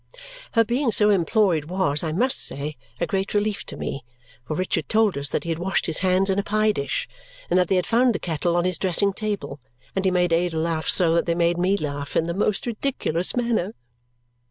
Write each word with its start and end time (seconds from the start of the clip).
Her 0.53 0.65
being 0.65 0.91
so 0.91 1.11
employed 1.11 1.65
was, 1.65 2.01
I 2.03 2.11
must 2.11 2.41
say, 2.43 2.75
a 2.99 3.05
great 3.05 3.35
relief 3.35 3.63
to 3.67 3.77
me, 3.77 4.03
for 4.47 4.55
Richard 4.55 4.89
told 4.89 5.15
us 5.15 5.29
that 5.29 5.43
he 5.43 5.51
had 5.51 5.59
washed 5.59 5.85
his 5.85 5.99
hands 5.99 6.31
in 6.31 6.39
a 6.39 6.43
pie 6.43 6.71
dish 6.71 7.07
and 7.51 7.59
that 7.59 7.67
they 7.67 7.75
had 7.75 7.85
found 7.85 8.15
the 8.15 8.17
kettle 8.17 8.55
on 8.55 8.65
his 8.65 8.79
dressing 8.79 9.13
table, 9.13 9.59
and 9.95 10.03
he 10.03 10.09
made 10.09 10.33
Ada 10.33 10.57
laugh 10.57 10.87
so 10.87 11.13
that 11.13 11.27
they 11.27 11.35
made 11.35 11.59
me 11.59 11.77
laugh 11.77 12.15
in 12.15 12.25
the 12.25 12.33
most 12.33 12.65
ridiculous 12.65 13.35
manner. 13.35 13.75